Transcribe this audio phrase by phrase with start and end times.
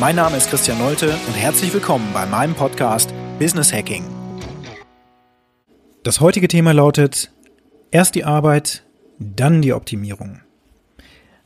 [0.00, 4.02] Mein Name ist Christian Nolte und herzlich willkommen bei meinem Podcast Business Hacking.
[6.04, 7.30] Das heutige Thema lautet
[7.90, 8.82] erst die Arbeit,
[9.18, 10.40] dann die Optimierung.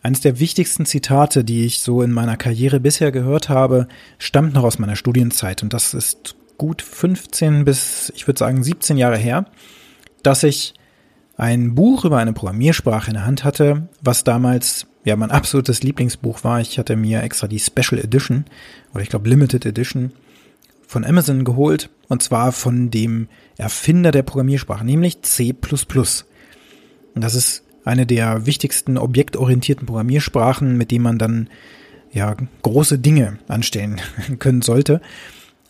[0.03, 4.63] Eines der wichtigsten Zitate, die ich so in meiner Karriere bisher gehört habe, stammt noch
[4.63, 9.47] aus meiner Studienzeit und das ist gut 15 bis, ich würde sagen, 17 Jahre her,
[10.23, 10.75] dass ich
[11.37, 16.45] ein Buch über eine Programmiersprache in der Hand hatte, was damals ja mein absolutes Lieblingsbuch
[16.45, 16.61] war.
[16.61, 18.47] Ich hatte mir extra die Special Edition
[18.93, 20.13] oder ich glaube Limited Edition
[20.87, 25.55] von Amazon geholt und zwar von dem Erfinder der Programmiersprache, nämlich C++.
[27.15, 31.49] Und das ist eine der wichtigsten objektorientierten Programmiersprachen, mit denen man dann
[32.13, 34.01] ja große Dinge anstellen
[34.39, 35.01] können sollte.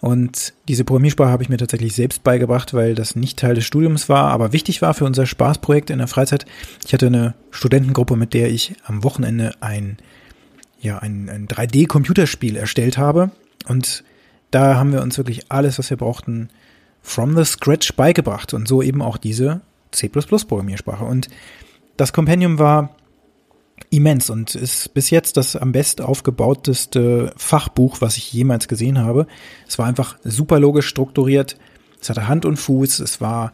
[0.04, 4.10] Und diese Programmiersprache habe ich mir tatsächlich selbst beigebracht, weil das nicht Teil des Studiums
[4.10, 6.44] war, aber wichtig war für unser Spaßprojekt in der Freizeit.
[6.86, 9.96] Ich hatte eine Studentengruppe, mit der ich am Wochenende ein,
[10.78, 13.30] ja, ein, ein 3D-Computerspiel erstellt habe.
[13.66, 14.04] Und
[14.50, 16.50] da haben wir uns wirklich alles, was wir brauchten,
[17.00, 18.52] from the scratch beigebracht.
[18.52, 21.06] Und so eben auch diese C++-Programmiersprache.
[21.06, 21.30] Und
[21.96, 22.94] das Kompendium war
[23.90, 29.26] immens und ist bis jetzt das am best aufgebauteste Fachbuch, was ich jemals gesehen habe.
[29.66, 31.56] Es war einfach super logisch strukturiert.
[32.00, 33.00] Es hatte Hand und Fuß.
[33.00, 33.52] Es war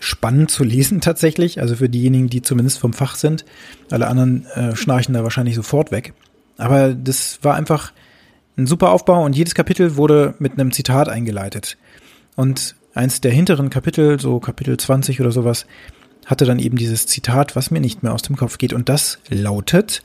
[0.00, 1.60] spannend zu lesen tatsächlich.
[1.60, 3.44] Also für diejenigen, die zumindest vom Fach sind.
[3.90, 6.14] Alle anderen äh, schnarchen da wahrscheinlich sofort weg.
[6.58, 7.92] Aber das war einfach
[8.56, 11.76] ein super Aufbau und jedes Kapitel wurde mit einem Zitat eingeleitet.
[12.36, 15.66] Und eins der hinteren Kapitel, so Kapitel 20 oder sowas,
[16.26, 18.72] hatte dann eben dieses Zitat, was mir nicht mehr aus dem Kopf geht.
[18.72, 20.02] Und das lautet,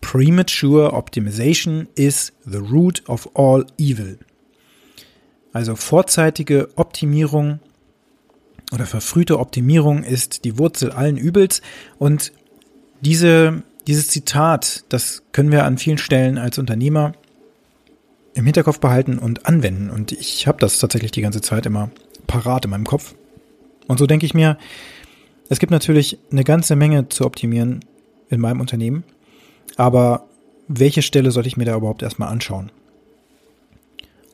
[0.00, 4.18] Premature Optimization is the root of all evil.
[5.52, 7.60] Also vorzeitige Optimierung
[8.72, 11.60] oder verfrühte Optimierung ist die Wurzel allen Übels.
[11.98, 12.32] Und
[13.02, 17.12] diese, dieses Zitat, das können wir an vielen Stellen als Unternehmer
[18.34, 19.90] im Hinterkopf behalten und anwenden.
[19.90, 21.90] Und ich habe das tatsächlich die ganze Zeit immer
[22.26, 23.14] parat in meinem Kopf.
[23.88, 24.56] Und so denke ich mir,
[25.48, 27.80] es gibt natürlich eine ganze Menge zu optimieren
[28.28, 29.04] in meinem Unternehmen,
[29.76, 30.26] aber
[30.68, 32.70] welche Stelle sollte ich mir da überhaupt erstmal anschauen?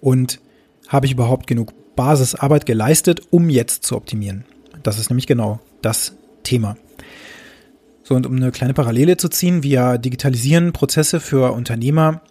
[0.01, 0.41] Und
[0.89, 4.45] habe ich überhaupt genug Basisarbeit geleistet, um jetzt zu optimieren?
[4.83, 6.15] Das ist nämlich genau das
[6.45, 6.77] Thema.
[8.05, 12.23] So, und um eine kleine Parallele zu ziehen, wir digitalisieren Prozesse für Unternehmer,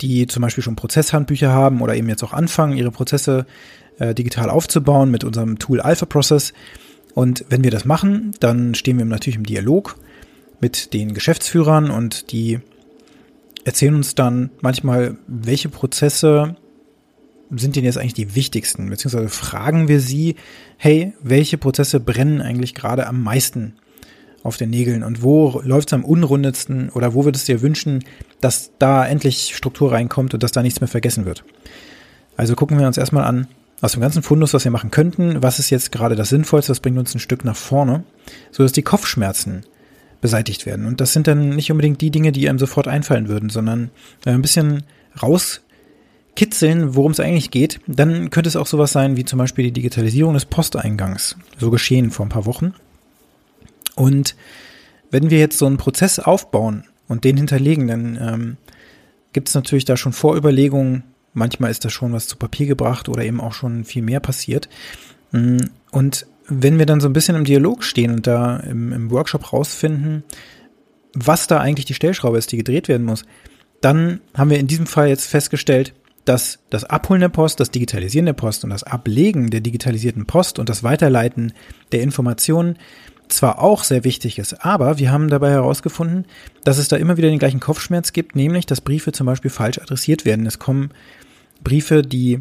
[0.00, 3.46] die zum Beispiel schon Prozesshandbücher haben oder eben jetzt auch anfangen, ihre Prozesse
[3.98, 6.52] äh, digital aufzubauen mit unserem Tool Alpha Process.
[7.14, 9.96] Und wenn wir das machen, dann stehen wir natürlich im Dialog
[10.60, 12.60] mit den Geschäftsführern und die
[13.64, 16.56] erzählen uns dann manchmal, welche Prozesse
[17.50, 18.88] sind denn jetzt eigentlich die wichtigsten?
[18.88, 20.36] Beziehungsweise fragen wir sie,
[20.78, 23.74] hey, welche Prozesse brennen eigentlich gerade am meisten
[24.42, 28.04] auf den Nägeln und wo läuft es am unrundetsten oder wo würdest du dir wünschen,
[28.40, 31.44] dass da endlich Struktur reinkommt und dass da nichts mehr vergessen wird?
[32.36, 33.46] Also gucken wir uns erstmal an,
[33.82, 36.80] aus dem ganzen Fundus, was wir machen könnten, was ist jetzt gerade das Sinnvollste, was
[36.80, 38.04] bringt uns ein Stück nach vorne,
[38.52, 39.64] so dass die Kopfschmerzen
[40.20, 40.86] beseitigt werden.
[40.86, 43.90] Und das sind dann nicht unbedingt die Dinge, die einem sofort einfallen würden, sondern
[44.24, 44.84] ein bisschen
[45.20, 47.80] rauskitzeln, worum es eigentlich geht.
[47.88, 51.36] Dann könnte es auch sowas sein wie zum Beispiel die Digitalisierung des Posteingangs.
[51.58, 52.74] So geschehen vor ein paar Wochen.
[53.96, 54.36] Und
[55.10, 58.56] wenn wir jetzt so einen Prozess aufbauen und den hinterlegen, dann ähm,
[59.32, 61.02] gibt es natürlich da schon Vorüberlegungen,
[61.34, 64.68] Manchmal ist da schon was zu Papier gebracht oder eben auch schon viel mehr passiert.
[65.32, 65.58] Mm,
[65.90, 69.52] und wenn wir dann so ein bisschen im Dialog stehen und da im, im Workshop
[69.52, 70.24] rausfinden,
[71.14, 73.24] was da eigentlich die Stellschraube ist, die gedreht werden muss,
[73.80, 75.94] dann haben wir in diesem Fall jetzt festgestellt,
[76.24, 80.58] dass das Abholen der Post, das Digitalisieren der Post und das Ablegen der digitalisierten Post
[80.58, 81.52] und das Weiterleiten
[81.90, 82.78] der Informationen
[83.32, 86.26] zwar auch sehr wichtig ist, aber wir haben dabei herausgefunden,
[86.64, 89.78] dass es da immer wieder den gleichen Kopfschmerz gibt, nämlich dass Briefe zum Beispiel falsch
[89.78, 90.46] adressiert werden.
[90.46, 90.90] Es kommen
[91.62, 92.40] Briefe, die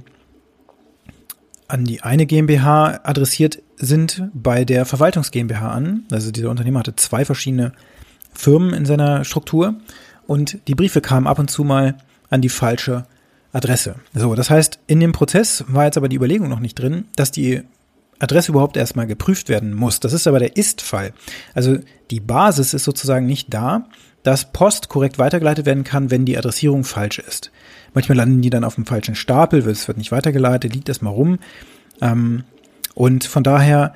[1.68, 6.04] an die eine GmbH adressiert sind, bei der Verwaltungs GmbH an.
[6.12, 7.72] Also dieser Unternehmer hatte zwei verschiedene
[8.34, 9.76] Firmen in seiner Struktur
[10.28, 11.96] und die Briefe kamen ab und zu mal
[12.30, 13.06] an die falsche
[13.54, 13.96] Adresse.
[14.14, 17.32] So, das heißt, in dem Prozess war jetzt aber die Überlegung noch nicht drin, dass
[17.32, 17.64] die
[18.22, 20.00] Adresse überhaupt erstmal geprüft werden muss.
[20.00, 21.14] Das ist aber der Ist-Fall.
[21.54, 21.80] Also
[22.12, 23.88] die Basis ist sozusagen nicht da,
[24.24, 27.52] dass Post korrekt weitergeleitet werden kann, wenn die Adressierung falsch ist.
[27.94, 31.40] Manchmal landen die dann auf dem falschen Stapel, es wird nicht weitergeleitet, liegt erstmal rum.
[32.02, 32.44] Ähm,
[32.94, 33.94] und von daher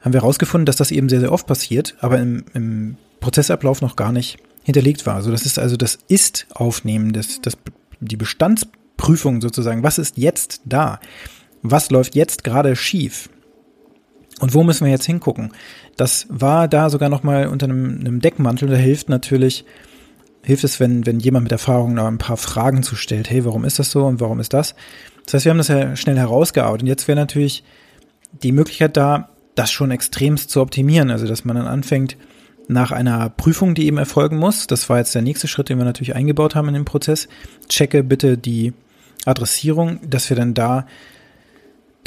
[0.00, 3.96] haben wir herausgefunden, dass das eben sehr, sehr oft passiert, aber im, im Prozessablauf noch
[3.96, 5.14] gar nicht hinterlegt war.
[5.14, 7.56] Also das ist also das Ist-Aufnehmen, das, das,
[8.00, 9.82] die Bestandsprüfung sozusagen.
[9.82, 11.00] Was ist jetzt da?
[11.62, 13.30] Was läuft jetzt gerade schief?
[14.40, 15.52] Und wo müssen wir jetzt hingucken?
[15.96, 18.68] Das war da sogar noch mal unter einem, einem Deckmantel.
[18.68, 19.64] Da hilft natürlich,
[20.42, 23.30] hilft es, wenn, wenn jemand mit Erfahrung noch ein paar Fragen zu stellt.
[23.30, 24.74] Hey, warum ist das so und warum ist das?
[25.24, 26.82] Das heißt, wir haben das ja schnell herausgearbeitet.
[26.82, 27.64] Und jetzt wäre natürlich
[28.42, 31.10] die Möglichkeit da, das schon extremst zu optimieren.
[31.10, 32.16] Also, dass man dann anfängt,
[32.68, 35.84] nach einer Prüfung, die eben erfolgen muss, das war jetzt der nächste Schritt, den wir
[35.84, 37.26] natürlich eingebaut haben in den Prozess,
[37.68, 38.74] checke bitte die
[39.24, 40.86] Adressierung, dass wir dann da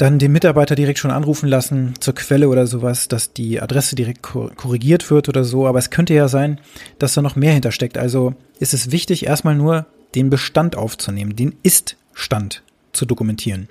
[0.02, 4.20] dann den Mitarbeiter direkt schon anrufen lassen zur Quelle oder sowas, dass die Adresse direkt
[4.20, 5.68] korrigiert wird oder so.
[5.68, 6.58] Aber es könnte ja sein,
[6.98, 7.96] dass da noch mehr hintersteckt.
[7.96, 13.68] Also ist es wichtig, erstmal nur den Bestand aufzunehmen, den Ist-Stand zu dokumentieren.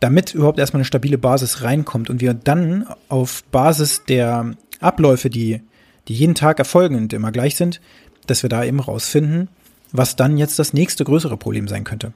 [0.00, 5.60] Damit überhaupt erstmal eine stabile Basis reinkommt und wir dann auf Basis der Abläufe, die,
[6.08, 7.80] die jeden Tag erfolgen und immer gleich sind,
[8.26, 9.50] dass wir da eben rausfinden,
[9.92, 12.12] was dann jetzt das nächste größere Problem sein könnte.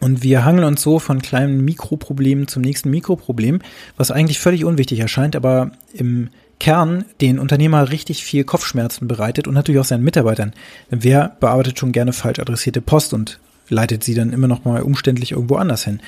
[0.00, 3.60] Und wir hangeln uns so von kleinen Mikroproblemen zum nächsten Mikroproblem,
[3.96, 6.30] was eigentlich völlig unwichtig erscheint, aber im
[6.60, 10.52] Kern den Unternehmer richtig viel Kopfschmerzen bereitet und natürlich auch seinen Mitarbeitern.
[10.90, 14.82] Denn wer bearbeitet schon gerne falsch adressierte Post und leitet sie dann immer noch mal
[14.82, 16.00] umständlich irgendwo anders hin?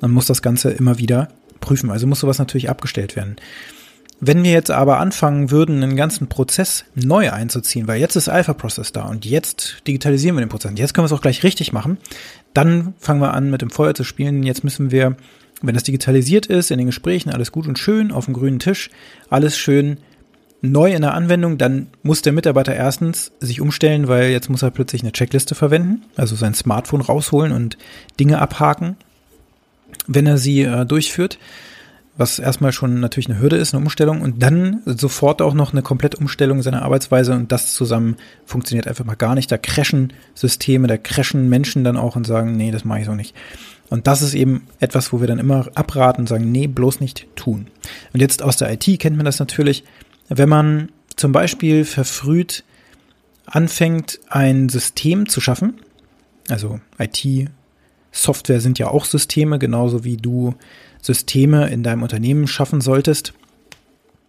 [0.00, 1.28] Man muss das Ganze immer wieder
[1.60, 1.90] prüfen.
[1.90, 3.36] Also muss sowas natürlich abgestellt werden.
[4.22, 8.92] Wenn wir jetzt aber anfangen würden, einen ganzen Prozess neu einzuziehen, weil jetzt ist Alpha-Process
[8.92, 11.72] da und jetzt digitalisieren wir den Prozess und jetzt können wir es auch gleich richtig
[11.72, 11.96] machen,
[12.54, 14.42] dann fangen wir an, mit dem Feuer zu spielen.
[14.42, 15.16] Jetzt müssen wir,
[15.62, 18.90] wenn das digitalisiert ist, in den Gesprächen alles gut und schön, auf dem grünen Tisch,
[19.28, 19.98] alles schön
[20.62, 24.70] neu in der Anwendung, dann muss der Mitarbeiter erstens sich umstellen, weil jetzt muss er
[24.70, 27.78] plötzlich eine Checkliste verwenden, also sein Smartphone rausholen und
[28.18, 28.96] Dinge abhaken,
[30.06, 31.38] wenn er sie äh, durchführt
[32.20, 35.80] was erstmal schon natürlich eine Hürde ist, eine Umstellung und dann sofort auch noch eine
[35.80, 39.50] komplette Umstellung seiner Arbeitsweise und das zusammen funktioniert einfach mal gar nicht.
[39.50, 43.14] Da crashen Systeme, da crashen Menschen dann auch und sagen, nee, das mache ich so
[43.14, 43.34] nicht.
[43.88, 47.26] Und das ist eben etwas, wo wir dann immer abraten und sagen, nee, bloß nicht
[47.36, 47.68] tun.
[48.12, 49.82] Und jetzt aus der IT kennt man das natürlich,
[50.28, 52.64] wenn man zum Beispiel verfrüht
[53.46, 55.80] anfängt, ein System zu schaffen,
[56.50, 57.50] also IT,
[58.12, 60.54] Software sind ja auch Systeme, genauso wie du
[61.00, 63.32] Systeme in deinem Unternehmen schaffen solltest.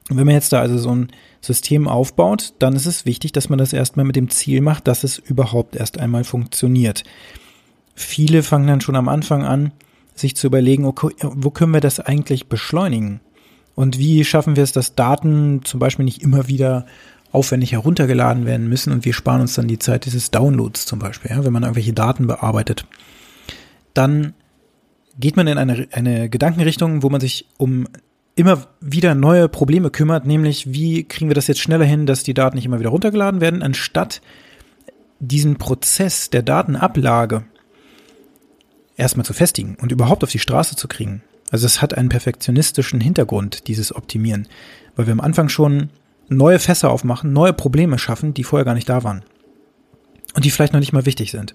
[0.09, 1.07] Und wenn man jetzt da also so ein
[1.41, 5.03] System aufbaut, dann ist es wichtig, dass man das erstmal mit dem Ziel macht, dass
[5.03, 7.03] es überhaupt erst einmal funktioniert.
[7.95, 9.71] Viele fangen dann schon am Anfang an,
[10.15, 13.21] sich zu überlegen, okay, wo können wir das eigentlich beschleunigen?
[13.75, 16.85] Und wie schaffen wir es, dass Daten zum Beispiel nicht immer wieder
[17.31, 21.31] aufwendig heruntergeladen werden müssen und wir sparen uns dann die Zeit dieses Downloads zum Beispiel,
[21.31, 22.85] ja, wenn man irgendwelche Daten bearbeitet.
[23.93, 24.33] Dann
[25.19, 27.87] geht man in eine, eine Gedankenrichtung, wo man sich um
[28.35, 32.33] immer wieder neue Probleme kümmert, nämlich wie kriegen wir das jetzt schneller hin, dass die
[32.33, 34.21] Daten nicht immer wieder runtergeladen werden, anstatt
[35.19, 37.43] diesen Prozess der Datenablage
[38.95, 41.23] erstmal zu festigen und überhaupt auf die Straße zu kriegen.
[41.51, 44.47] Also es hat einen perfektionistischen Hintergrund, dieses Optimieren,
[44.95, 45.89] weil wir am Anfang schon
[46.29, 49.23] neue Fässer aufmachen, neue Probleme schaffen, die vorher gar nicht da waren
[50.33, 51.53] und die vielleicht noch nicht mal wichtig sind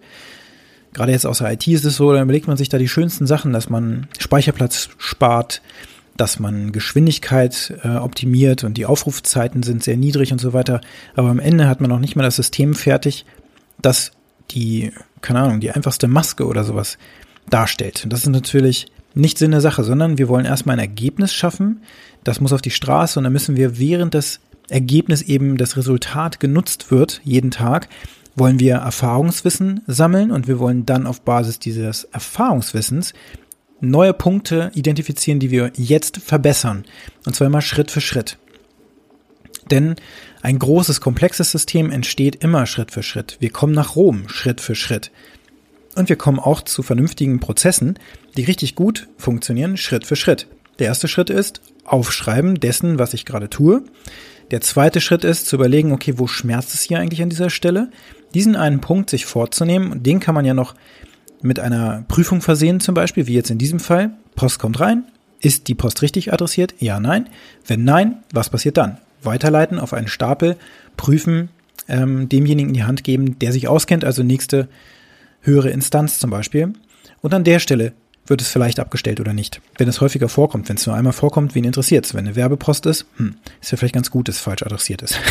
[0.97, 3.27] gerade jetzt aus der IT ist es so, dann überlegt man sich da die schönsten
[3.27, 5.61] Sachen, dass man Speicherplatz spart,
[6.17, 10.81] dass man Geschwindigkeit äh, optimiert und die Aufrufzeiten sind sehr niedrig und so weiter.
[11.15, 13.27] Aber am Ende hat man noch nicht mal das System fertig,
[13.83, 14.13] das
[14.53, 16.97] die, keine Ahnung, die einfachste Maske oder sowas
[17.51, 18.05] darstellt.
[18.05, 21.83] Und das ist natürlich nicht Sinn der Sache, sondern wir wollen erstmal ein Ergebnis schaffen.
[22.25, 26.41] Das muss auf die Straße und dann müssen wir während das Ergebnis eben das Resultat
[26.41, 27.89] genutzt wird, jeden Tag,
[28.37, 33.15] wollen wir Erfahrungswissen sammeln und wir wollen dann auf Basis dieses Erfahrungswissens
[33.81, 36.85] neue Punkte identifizieren, die wir jetzt verbessern.
[37.25, 38.39] Und zwar immer Schritt für Schritt.
[39.71, 39.97] Denn
[40.43, 43.37] ein großes, komplexes System entsteht immer Schritt für Schritt.
[43.41, 45.11] Wir kommen nach Rom Schritt für Schritt.
[45.97, 47.99] Und wir kommen auch zu vernünftigen Prozessen,
[48.37, 50.47] die richtig gut funktionieren, Schritt für Schritt.
[50.79, 53.83] Der erste Schritt ist Aufschreiben dessen, was ich gerade tue.
[54.51, 57.91] Der zweite Schritt ist zu überlegen, okay, wo schmerzt es hier eigentlich an dieser Stelle?
[58.35, 60.75] Diesen einen Punkt sich vorzunehmen, den kann man ja noch
[61.43, 64.11] mit einer Prüfung versehen, zum Beispiel, wie jetzt in diesem Fall.
[64.35, 65.05] Post kommt rein.
[65.41, 66.75] Ist die Post richtig adressiert?
[66.79, 67.29] Ja, nein.
[67.67, 68.99] Wenn nein, was passiert dann?
[69.23, 70.57] Weiterleiten auf einen Stapel,
[70.97, 71.51] prüfen,
[71.89, 74.69] ähm, demjenigen in die Hand geben, der sich auskennt, also nächste
[75.43, 76.73] höhere Instanz zum Beispiel.
[77.21, 77.93] Und an der Stelle
[78.27, 79.61] wird es vielleicht abgestellt oder nicht.
[79.79, 82.15] Wenn es häufiger vorkommt, wenn es nur einmal vorkommt, wen interessiert es?
[82.15, 85.19] Wenn eine Werbepost ist, hm, ist ja vielleicht ganz gut, dass es falsch adressiert ist.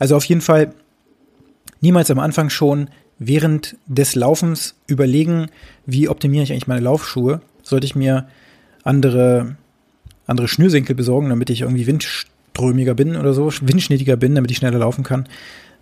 [0.00, 0.74] Also auf jeden Fall
[1.84, 2.88] niemals am Anfang schon
[3.18, 5.46] während des Laufens überlegen,
[5.86, 7.40] wie optimiere ich eigentlich meine Laufschuhe?
[7.62, 8.26] Sollte ich mir
[8.82, 9.56] andere,
[10.26, 14.78] andere Schnürsenkel besorgen, damit ich irgendwie windströmiger bin oder so, windschnittiger bin, damit ich schneller
[14.78, 15.28] laufen kann?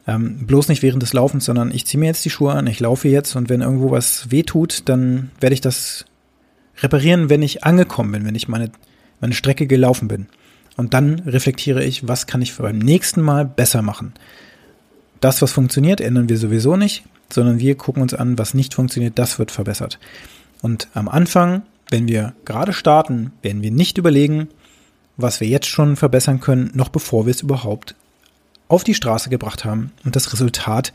[0.06, 2.80] Ähm, bloß nicht während des Laufens, sondern ich ziehe mir jetzt die Schuhe an, ich
[2.80, 6.04] laufe jetzt und wenn irgendwo was weh tut, dann werde ich das
[6.82, 8.72] reparieren, wenn ich angekommen bin, wenn ich meine,
[9.20, 10.26] meine Strecke gelaufen bin.
[10.76, 14.14] Und dann reflektiere ich, was kann ich beim nächsten Mal besser machen.
[15.22, 19.20] Das, was funktioniert, ändern wir sowieso nicht, sondern wir gucken uns an, was nicht funktioniert,
[19.20, 20.00] das wird verbessert.
[20.62, 24.48] Und am Anfang, wenn wir gerade starten, werden wir nicht überlegen,
[25.16, 27.94] was wir jetzt schon verbessern können, noch bevor wir es überhaupt
[28.66, 30.92] auf die Straße gebracht haben und das Resultat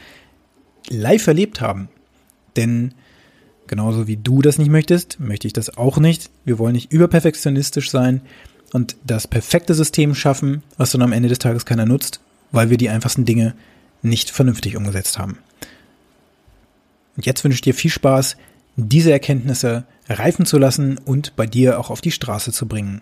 [0.90, 1.88] live erlebt haben.
[2.58, 2.96] Denn
[3.68, 6.30] genauso wie du das nicht möchtest, möchte ich das auch nicht.
[6.44, 8.20] Wir wollen nicht überperfektionistisch sein
[8.74, 12.20] und das perfekte System schaffen, was dann am Ende des Tages keiner nutzt,
[12.52, 13.54] weil wir die einfachsten Dinge
[14.02, 15.40] nicht vernünftig umgesetzt haben.
[17.16, 18.38] Und jetzt wünsche ich dir viel Spaß,
[18.76, 23.02] diese Erkenntnisse reifen zu lassen und bei dir auch auf die Straße zu bringen.